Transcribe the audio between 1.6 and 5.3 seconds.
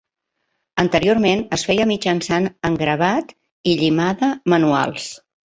feia mitjançant engravat i llimada manuals.